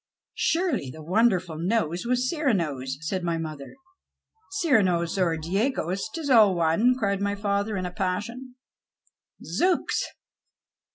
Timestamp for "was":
2.07-2.27